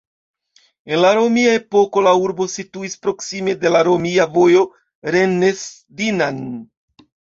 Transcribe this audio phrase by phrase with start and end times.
[0.95, 4.65] En la romia epoko, la urbo situis proksime de la romia vojo
[5.17, 6.41] Rennes-Dinan.